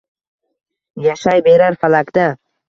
[1.07, 2.27] Yashayberar falakda.